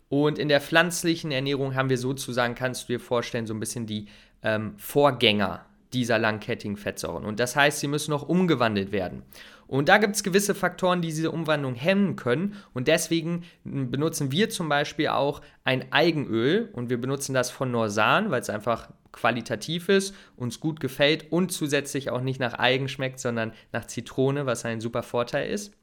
Und 0.10 0.40
in 0.40 0.48
der 0.48 0.62
pflanzlichen 0.62 1.32
Ernährung 1.32 1.76
haben 1.76 1.90
wir 1.90 1.98
sozusagen, 1.98 2.56
kannst 2.56 2.84
du 2.84 2.94
dir 2.94 3.00
vorstellen, 3.00 3.46
so 3.46 3.54
ein 3.54 3.60
bisschen 3.60 3.86
die 3.86 4.08
ähm, 4.42 4.76
Vorgänger 4.78 5.66
dieser 5.94 6.20
langkettigen 6.20 6.78
Fettsäuren. 6.78 7.26
Und 7.26 7.40
das 7.40 7.56
heißt, 7.56 7.80
sie 7.80 7.88
müssen 7.88 8.12
noch 8.12 8.28
umgewandelt 8.28 8.92
werden. 8.92 9.24
Und 9.68 9.90
da 9.90 9.98
gibt 9.98 10.16
es 10.16 10.24
gewisse 10.24 10.56
Faktoren, 10.56 11.02
die 11.02 11.10
diese 11.10 11.32
Umwandlung 11.32 11.76
hemmen 11.76 12.16
können. 12.16 12.56
Und 12.74 12.88
deswegen 12.88 13.44
benutzen 13.64 14.32
wir 14.32 14.50
zum 14.50 14.70
Beispiel 14.70 15.10
auch 15.10 15.42
ein 15.66 15.92
Eigenöl 15.92 16.70
und 16.74 16.90
wir 16.90 17.00
benutzen 17.00 17.34
das 17.34 17.52
von 17.52 17.72
Norsan, 17.72 18.32
weil 18.32 18.42
es 18.42 18.50
einfach 18.50 18.90
qualitativ 19.12 19.90
ist, 19.90 20.16
uns 20.38 20.60
gut 20.60 20.80
gefällt 20.80 21.32
und 21.32 21.52
zusätzlich 21.52 22.10
auch 22.10 22.22
nicht 22.22 22.40
nach 22.40 22.60
Eigen 22.60 22.88
schmeckt, 22.88 23.20
sondern 23.20 23.52
nach 23.74 23.86
Zitrone, 23.86 24.46
was 24.46 24.64
ein 24.64 24.80
super 24.80 25.04
Vorteil 25.04 25.50
ist. 25.50 25.74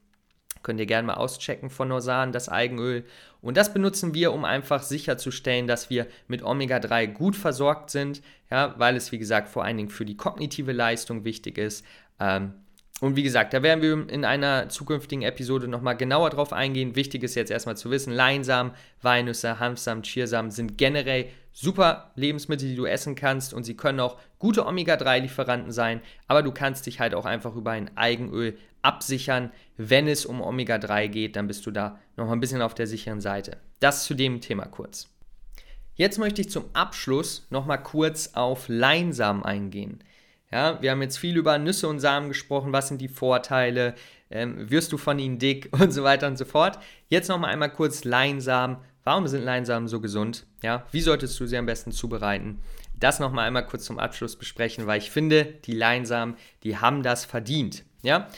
Könnt 0.64 0.80
ihr 0.80 0.86
gerne 0.86 1.06
mal 1.06 1.14
auschecken 1.14 1.70
von 1.70 1.86
Norsan, 1.88 2.32
das 2.32 2.48
Eigenöl. 2.48 3.04
Und 3.40 3.56
das 3.56 3.72
benutzen 3.72 4.14
wir, 4.14 4.32
um 4.32 4.44
einfach 4.44 4.82
sicherzustellen, 4.82 5.68
dass 5.68 5.90
wir 5.90 6.08
mit 6.26 6.42
Omega-3 6.42 7.06
gut 7.06 7.36
versorgt 7.36 7.90
sind, 7.90 8.22
ja, 8.50 8.74
weil 8.78 8.96
es, 8.96 9.12
wie 9.12 9.18
gesagt, 9.18 9.48
vor 9.48 9.64
allen 9.64 9.76
Dingen 9.76 9.90
für 9.90 10.04
die 10.04 10.16
kognitive 10.16 10.72
Leistung 10.72 11.24
wichtig 11.24 11.58
ist. 11.58 11.84
Ähm, 12.18 12.54
und 13.00 13.16
wie 13.16 13.22
gesagt, 13.22 13.52
da 13.52 13.62
werden 13.62 13.82
wir 13.82 14.08
in 14.08 14.24
einer 14.24 14.68
zukünftigen 14.68 15.22
Episode 15.22 15.66
nochmal 15.66 15.96
genauer 15.96 16.30
drauf 16.30 16.52
eingehen. 16.52 16.94
Wichtig 16.94 17.24
ist 17.24 17.34
jetzt 17.34 17.50
erstmal 17.50 17.76
zu 17.76 17.90
wissen, 17.90 18.12
Leinsamen, 18.12 18.72
Walnüsse, 19.02 19.58
Hanfsamen, 19.58 20.04
Chiasamen 20.04 20.52
sind 20.52 20.78
generell 20.78 21.28
super 21.52 22.12
Lebensmittel, 22.14 22.68
die 22.68 22.76
du 22.76 22.86
essen 22.86 23.14
kannst 23.14 23.52
und 23.52 23.64
sie 23.64 23.76
können 23.76 24.00
auch 24.00 24.18
gute 24.38 24.66
Omega-3-Lieferanten 24.66 25.72
sein, 25.72 26.00
aber 26.28 26.42
du 26.42 26.52
kannst 26.52 26.86
dich 26.86 27.00
halt 27.00 27.14
auch 27.14 27.24
einfach 27.24 27.56
über 27.56 27.72
ein 27.72 27.96
Eigenöl 27.96 28.58
absichern. 28.82 29.50
Wenn 29.76 30.06
es 30.06 30.24
um 30.24 30.40
Omega-3 30.40 31.08
geht, 31.08 31.36
dann 31.36 31.48
bist 31.48 31.66
du 31.66 31.72
da 31.72 31.98
nochmal 32.16 32.36
ein 32.36 32.40
bisschen 32.40 32.62
auf 32.62 32.74
der 32.74 32.86
sicheren 32.86 33.20
Seite. 33.20 33.58
Das 33.80 34.04
zu 34.04 34.14
dem 34.14 34.40
Thema 34.40 34.66
kurz. 34.66 35.08
Jetzt 35.96 36.18
möchte 36.18 36.40
ich 36.40 36.50
zum 36.50 36.64
Abschluss 36.72 37.46
nochmal 37.50 37.82
kurz 37.82 38.30
auf 38.34 38.66
Leinsamen 38.68 39.44
eingehen. 39.44 40.02
Ja, 40.54 40.80
wir 40.80 40.92
haben 40.92 41.02
jetzt 41.02 41.18
viel 41.18 41.36
über 41.36 41.58
Nüsse 41.58 41.88
und 41.88 41.98
Samen 41.98 42.28
gesprochen. 42.28 42.72
Was 42.72 42.86
sind 42.86 43.00
die 43.00 43.08
Vorteile? 43.08 43.96
Ähm, 44.30 44.70
wirst 44.70 44.92
du 44.92 44.98
von 44.98 45.18
ihnen 45.18 45.40
dick 45.40 45.68
und 45.80 45.90
so 45.90 46.04
weiter 46.04 46.28
und 46.28 46.38
so 46.38 46.44
fort. 46.44 46.78
Jetzt 47.08 47.28
nochmal 47.28 47.50
einmal 47.50 47.72
kurz 47.72 48.04
Leinsamen. 48.04 48.76
Warum 49.02 49.26
sind 49.26 49.42
Leinsamen 49.42 49.88
so 49.88 50.00
gesund? 50.00 50.46
Ja, 50.62 50.86
wie 50.92 51.00
solltest 51.00 51.40
du 51.40 51.46
sie 51.46 51.56
am 51.56 51.66
besten 51.66 51.90
zubereiten? 51.90 52.60
Das 53.00 53.18
nochmal 53.18 53.48
einmal 53.48 53.66
kurz 53.66 53.84
zum 53.84 53.98
Abschluss 53.98 54.36
besprechen, 54.36 54.86
weil 54.86 54.98
ich 54.98 55.10
finde, 55.10 55.44
die 55.44 55.74
Leinsamen, 55.74 56.36
die 56.62 56.76
haben 56.76 57.02
das 57.02 57.24
verdient. 57.24 57.84
Ja, 58.02 58.28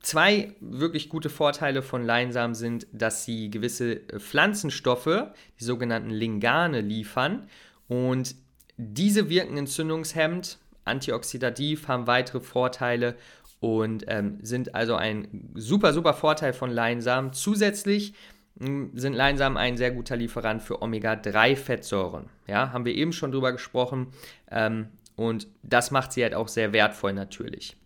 Zwei 0.00 0.54
wirklich 0.60 1.08
gute 1.08 1.28
Vorteile 1.28 1.82
von 1.82 2.04
Leinsamen 2.04 2.54
sind, 2.54 2.86
dass 2.92 3.24
sie 3.24 3.50
gewisse 3.50 3.96
Pflanzenstoffe, 3.96 5.32
die 5.58 5.64
sogenannten 5.64 6.10
Lingane, 6.10 6.82
liefern. 6.82 7.48
Und 7.88 8.36
diese 8.76 9.28
wirken 9.28 9.56
entzündungshemmend 9.56 10.58
antioxidativ, 10.88 11.86
haben 11.88 12.06
weitere 12.06 12.40
Vorteile 12.40 13.14
und 13.60 14.04
ähm, 14.08 14.38
sind 14.42 14.74
also 14.74 14.94
ein 14.94 15.50
super, 15.54 15.92
super 15.92 16.14
Vorteil 16.14 16.52
von 16.52 16.70
Leinsamen. 16.70 17.32
Zusätzlich 17.32 18.14
hm, 18.58 18.90
sind 18.94 19.14
Leinsamen 19.14 19.56
ein 19.56 19.76
sehr 19.76 19.90
guter 19.90 20.16
Lieferant 20.16 20.62
für 20.62 20.82
Omega-3-Fettsäuren. 20.82 22.26
Ja, 22.46 22.72
haben 22.72 22.84
wir 22.84 22.94
eben 22.94 23.12
schon 23.12 23.32
drüber 23.32 23.52
gesprochen 23.52 24.08
ähm, 24.50 24.88
und 25.16 25.48
das 25.62 25.90
macht 25.90 26.12
sie 26.12 26.22
halt 26.22 26.34
auch 26.34 26.48
sehr 26.48 26.72
wertvoll 26.72 27.12
natürlich. 27.12 27.76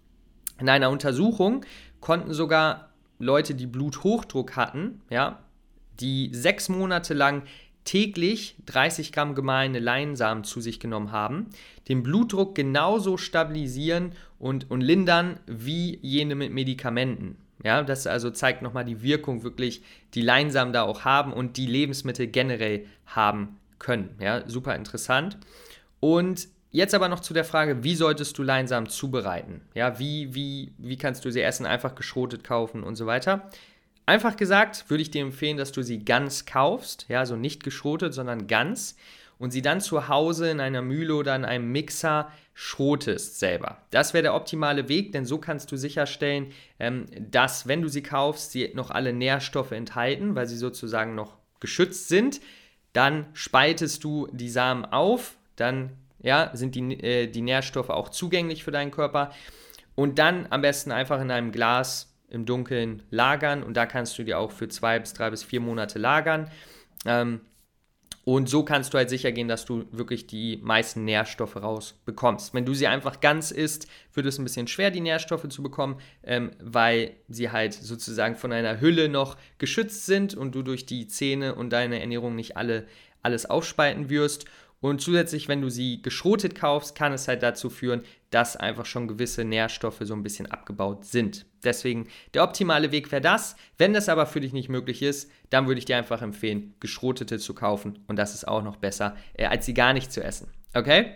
In 0.58 0.68
einer 0.68 0.90
Untersuchung 0.90 1.64
konnten 2.00 2.34
sogar 2.34 2.90
Leute, 3.18 3.54
die 3.54 3.66
Bluthochdruck 3.66 4.56
hatten, 4.56 5.00
ja, 5.08 5.38
die 6.00 6.30
sechs 6.32 6.68
Monate 6.68 7.14
lang 7.14 7.42
täglich 7.84 8.56
30 8.66 9.12
Gramm 9.12 9.34
gemahlene 9.34 9.78
Leinsamen 9.78 10.44
zu 10.44 10.60
sich 10.60 10.80
genommen 10.80 11.12
haben, 11.12 11.46
den 11.88 12.02
Blutdruck 12.02 12.54
genauso 12.54 13.16
stabilisieren 13.16 14.12
und, 14.38 14.70
und 14.70 14.80
lindern 14.80 15.38
wie 15.46 15.98
jene 16.02 16.34
mit 16.34 16.52
Medikamenten. 16.52 17.36
Ja, 17.64 17.82
das 17.82 18.06
also 18.06 18.30
zeigt 18.30 18.62
nochmal 18.62 18.84
die 18.84 19.02
Wirkung 19.02 19.44
wirklich, 19.44 19.82
die 20.14 20.22
Leinsamen 20.22 20.72
da 20.72 20.82
auch 20.82 21.04
haben 21.04 21.32
und 21.32 21.56
die 21.56 21.66
Lebensmittel 21.66 22.26
generell 22.26 22.86
haben 23.06 23.58
können. 23.78 24.16
Ja, 24.20 24.48
super 24.48 24.74
interessant. 24.74 25.38
Und 26.00 26.48
jetzt 26.70 26.94
aber 26.94 27.08
noch 27.08 27.20
zu 27.20 27.34
der 27.34 27.44
Frage, 27.44 27.84
wie 27.84 27.94
solltest 27.94 28.36
du 28.38 28.42
Leinsamen 28.42 28.88
zubereiten? 28.88 29.60
Ja, 29.74 29.98
wie, 29.98 30.34
wie, 30.34 30.72
wie 30.78 30.96
kannst 30.96 31.24
du 31.24 31.30
sie 31.30 31.42
essen? 31.42 31.66
Einfach 31.66 31.94
geschrotet 31.94 32.42
kaufen 32.42 32.82
und 32.82 32.96
so 32.96 33.06
weiter. 33.06 33.48
Einfach 34.04 34.36
gesagt, 34.36 34.88
würde 34.88 35.02
ich 35.02 35.10
dir 35.10 35.22
empfehlen, 35.22 35.56
dass 35.56 35.72
du 35.72 35.82
sie 35.82 36.04
ganz 36.04 36.44
kaufst, 36.44 37.06
ja, 37.08 37.20
also 37.20 37.36
nicht 37.36 37.62
geschrotet, 37.62 38.14
sondern 38.14 38.46
ganz 38.46 38.96
und 39.38 39.50
sie 39.50 39.62
dann 39.62 39.80
zu 39.80 40.08
Hause 40.08 40.50
in 40.50 40.60
einer 40.60 40.82
Mühle 40.82 41.14
oder 41.14 41.34
in 41.34 41.44
einem 41.44 41.70
Mixer 41.72 42.30
schrotest 42.54 43.38
selber. 43.38 43.78
Das 43.90 44.14
wäre 44.14 44.22
der 44.22 44.34
optimale 44.34 44.88
Weg, 44.88 45.12
denn 45.12 45.24
so 45.24 45.38
kannst 45.38 45.72
du 45.72 45.76
sicherstellen, 45.76 46.52
ähm, 46.78 47.06
dass, 47.18 47.66
wenn 47.66 47.82
du 47.82 47.88
sie 47.88 48.02
kaufst, 48.02 48.52
sie 48.52 48.70
noch 48.74 48.90
alle 48.90 49.12
Nährstoffe 49.12 49.72
enthalten, 49.72 50.34
weil 50.34 50.46
sie 50.46 50.56
sozusagen 50.56 51.14
noch 51.14 51.38
geschützt 51.60 52.08
sind. 52.08 52.40
Dann 52.92 53.26
spaltest 53.32 54.04
du 54.04 54.28
die 54.32 54.50
Samen 54.50 54.84
auf, 54.84 55.36
dann 55.56 55.90
ja, 56.20 56.50
sind 56.54 56.74
die, 56.74 57.02
äh, 57.02 57.26
die 57.26 57.42
Nährstoffe 57.42 57.90
auch 57.90 58.10
zugänglich 58.10 58.64
für 58.64 58.70
deinen 58.70 58.90
Körper. 58.90 59.32
Und 59.94 60.18
dann 60.18 60.46
am 60.50 60.62
besten 60.62 60.92
einfach 60.92 61.20
in 61.20 61.30
einem 61.30 61.52
Glas 61.52 62.11
im 62.32 62.46
Dunkeln 62.46 63.02
lagern 63.10 63.62
und 63.62 63.76
da 63.76 63.86
kannst 63.86 64.18
du 64.18 64.24
dir 64.24 64.38
auch 64.38 64.50
für 64.50 64.68
zwei 64.68 64.98
bis 64.98 65.12
drei 65.12 65.30
bis 65.30 65.42
vier 65.42 65.60
Monate 65.60 65.98
lagern. 65.98 66.50
Ähm, 67.04 67.40
und 68.24 68.48
so 68.48 68.64
kannst 68.64 68.94
du 68.94 68.98
halt 68.98 69.10
sicher 69.10 69.32
gehen, 69.32 69.48
dass 69.48 69.64
du 69.64 69.84
wirklich 69.90 70.28
die 70.28 70.58
meisten 70.62 71.04
Nährstoffe 71.04 71.56
rausbekommst. 71.56 72.54
Wenn 72.54 72.64
du 72.64 72.72
sie 72.72 72.86
einfach 72.86 73.20
ganz 73.20 73.50
isst, 73.50 73.88
wird 74.14 74.26
es 74.26 74.38
ein 74.38 74.44
bisschen 74.44 74.68
schwer, 74.68 74.92
die 74.92 75.00
Nährstoffe 75.00 75.48
zu 75.48 75.62
bekommen, 75.62 75.98
ähm, 76.22 76.52
weil 76.60 77.16
sie 77.28 77.50
halt 77.50 77.74
sozusagen 77.74 78.36
von 78.36 78.52
einer 78.52 78.80
Hülle 78.80 79.08
noch 79.08 79.36
geschützt 79.58 80.06
sind 80.06 80.34
und 80.34 80.54
du 80.54 80.62
durch 80.62 80.86
die 80.86 81.08
Zähne 81.08 81.56
und 81.56 81.70
deine 81.70 82.00
Ernährung 82.00 82.36
nicht 82.36 82.56
alle, 82.56 82.86
alles 83.22 83.50
aufspalten 83.50 84.08
wirst. 84.08 84.44
Und 84.82 85.00
zusätzlich, 85.00 85.46
wenn 85.46 85.60
du 85.60 85.70
sie 85.70 86.02
geschrotet 86.02 86.56
kaufst, 86.56 86.96
kann 86.96 87.12
es 87.12 87.28
halt 87.28 87.44
dazu 87.44 87.70
führen, 87.70 88.02
dass 88.30 88.56
einfach 88.56 88.84
schon 88.84 89.06
gewisse 89.06 89.44
Nährstoffe 89.44 90.00
so 90.00 90.12
ein 90.12 90.24
bisschen 90.24 90.50
abgebaut 90.50 91.04
sind. 91.04 91.46
Deswegen 91.62 92.08
der 92.34 92.42
optimale 92.42 92.90
Weg 92.90 93.12
wäre 93.12 93.22
das. 93.22 93.54
Wenn 93.78 93.94
das 93.94 94.08
aber 94.08 94.26
für 94.26 94.40
dich 94.40 94.52
nicht 94.52 94.68
möglich 94.68 95.00
ist, 95.00 95.30
dann 95.50 95.68
würde 95.68 95.78
ich 95.78 95.84
dir 95.84 95.96
einfach 95.96 96.20
empfehlen, 96.20 96.74
geschrotete 96.80 97.38
zu 97.38 97.54
kaufen. 97.54 98.00
Und 98.08 98.16
das 98.16 98.34
ist 98.34 98.48
auch 98.48 98.64
noch 98.64 98.74
besser, 98.74 99.14
äh, 99.34 99.44
als 99.44 99.66
sie 99.66 99.74
gar 99.74 99.92
nicht 99.92 100.10
zu 100.10 100.20
essen. 100.20 100.48
Okay? 100.74 101.12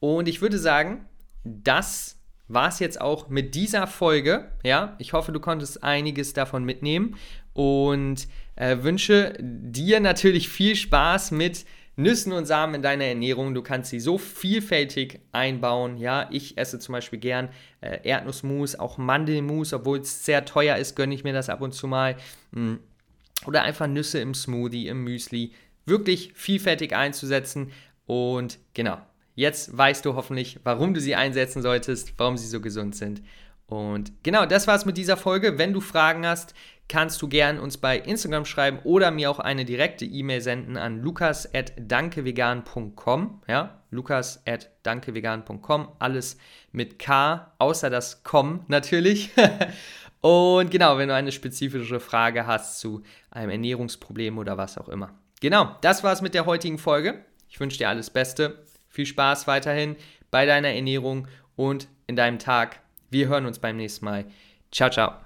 Und 0.00 0.26
ich 0.26 0.42
würde 0.42 0.58
sagen, 0.58 1.06
das 1.44 2.20
war 2.48 2.68
es 2.68 2.80
jetzt 2.80 3.00
auch 3.00 3.28
mit 3.28 3.54
dieser 3.54 3.86
Folge. 3.86 4.50
Ja, 4.64 4.96
ich 4.98 5.12
hoffe, 5.12 5.30
du 5.30 5.38
konntest 5.38 5.84
einiges 5.84 6.32
davon 6.32 6.64
mitnehmen 6.64 7.14
und 7.52 8.26
äh, 8.56 8.78
wünsche 8.80 9.38
dir 9.40 10.00
natürlich 10.00 10.48
viel 10.48 10.74
Spaß 10.74 11.30
mit 11.30 11.64
Nüssen 11.96 12.32
und 12.32 12.44
Samen 12.44 12.76
in 12.76 12.82
deiner 12.82 13.04
Ernährung. 13.04 13.54
Du 13.54 13.62
kannst 13.62 13.90
sie 13.90 14.00
so 14.00 14.18
vielfältig 14.18 15.20
einbauen. 15.32 15.96
Ja, 15.96 16.28
ich 16.30 16.58
esse 16.58 16.78
zum 16.78 16.92
Beispiel 16.92 17.18
gern 17.18 17.48
äh, 17.80 18.06
Erdnussmus, 18.06 18.76
auch 18.76 18.98
Mandelmus, 18.98 19.72
obwohl 19.72 20.00
es 20.00 20.24
sehr 20.24 20.44
teuer 20.44 20.76
ist, 20.76 20.94
gönne 20.94 21.14
ich 21.14 21.24
mir 21.24 21.32
das 21.32 21.48
ab 21.48 21.62
und 21.62 21.72
zu 21.72 21.86
mal. 21.86 22.16
Hm. 22.52 22.80
Oder 23.46 23.62
einfach 23.62 23.86
Nüsse 23.86 24.18
im 24.20 24.34
Smoothie, 24.34 24.88
im 24.88 25.04
Müsli. 25.04 25.52
Wirklich 25.86 26.32
vielfältig 26.34 26.94
einzusetzen. 26.94 27.72
Und 28.06 28.58
genau, 28.74 28.98
jetzt 29.34 29.76
weißt 29.76 30.04
du 30.04 30.14
hoffentlich, 30.14 30.60
warum 30.64 30.92
du 30.92 31.00
sie 31.00 31.14
einsetzen 31.14 31.62
solltest, 31.62 32.12
warum 32.18 32.36
sie 32.36 32.46
so 32.46 32.60
gesund 32.60 32.94
sind. 32.94 33.22
Und 33.66 34.12
genau, 34.22 34.46
das 34.46 34.68
war's 34.68 34.86
mit 34.86 34.96
dieser 34.96 35.16
Folge. 35.16 35.58
Wenn 35.58 35.72
du 35.72 35.80
Fragen 35.80 36.24
hast, 36.26 36.54
kannst 36.88 37.20
du 37.20 37.26
gern 37.28 37.58
uns 37.58 37.78
bei 37.78 37.98
Instagram 37.98 38.44
schreiben 38.44 38.78
oder 38.84 39.10
mir 39.10 39.28
auch 39.30 39.40
eine 39.40 39.64
direkte 39.64 40.04
E-Mail 40.04 40.40
senden 40.40 40.76
an 40.76 41.02
lukas.dankevegan.com. 41.02 43.42
Ja, 43.48 43.82
lukas.dankevegan.com. 43.90 45.88
Alles 45.98 46.38
mit 46.70 47.00
K, 47.00 47.52
außer 47.58 47.90
das 47.90 48.22
com 48.22 48.64
natürlich. 48.68 49.32
Und 50.20 50.70
genau, 50.70 50.98
wenn 50.98 51.08
du 51.08 51.14
eine 51.14 51.32
spezifische 51.32 51.98
Frage 52.00 52.46
hast 52.46 52.78
zu 52.80 53.02
einem 53.30 53.50
Ernährungsproblem 53.50 54.38
oder 54.38 54.56
was 54.56 54.78
auch 54.78 54.88
immer. 54.88 55.12
Genau, 55.40 55.76
das 55.82 56.04
war's 56.04 56.22
mit 56.22 56.34
der 56.34 56.46
heutigen 56.46 56.78
Folge. 56.78 57.24
Ich 57.48 57.60
wünsche 57.60 57.78
dir 57.78 57.88
alles 57.88 58.10
Beste. 58.10 58.64
Viel 58.88 59.06
Spaß 59.06 59.46
weiterhin 59.46 59.94
bei 60.30 60.46
deiner 60.46 60.68
Ernährung 60.68 61.28
und 61.54 61.88
in 62.06 62.16
deinem 62.16 62.38
Tag. 62.38 62.80
Wir 63.10 63.28
hören 63.28 63.46
uns 63.46 63.58
beim 63.58 63.76
nächsten 63.76 64.04
Mal. 64.04 64.26
Ciao, 64.70 64.90
ciao. 64.90 65.25